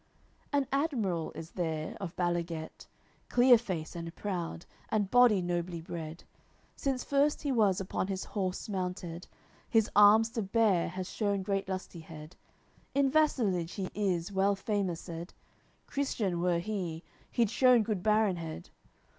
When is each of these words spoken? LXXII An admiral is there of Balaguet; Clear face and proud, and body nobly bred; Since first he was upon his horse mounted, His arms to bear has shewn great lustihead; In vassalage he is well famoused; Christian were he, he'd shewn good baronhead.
LXXII 0.01 0.47
An 0.53 0.67
admiral 0.71 1.31
is 1.35 1.51
there 1.51 1.95
of 2.01 2.15
Balaguet; 2.15 2.87
Clear 3.29 3.55
face 3.55 3.95
and 3.95 4.15
proud, 4.15 4.65
and 4.89 5.11
body 5.11 5.43
nobly 5.43 5.79
bred; 5.79 6.23
Since 6.75 7.03
first 7.03 7.43
he 7.43 7.51
was 7.51 7.79
upon 7.79 8.07
his 8.07 8.23
horse 8.23 8.67
mounted, 8.67 9.27
His 9.69 9.91
arms 9.95 10.31
to 10.31 10.41
bear 10.41 10.89
has 10.89 11.07
shewn 11.07 11.43
great 11.43 11.67
lustihead; 11.69 12.31
In 12.95 13.11
vassalage 13.11 13.73
he 13.73 13.91
is 13.93 14.31
well 14.31 14.55
famoused; 14.55 15.35
Christian 15.85 16.41
were 16.41 16.57
he, 16.57 17.03
he'd 17.29 17.51
shewn 17.51 17.83
good 17.83 18.01
baronhead. 18.01 18.71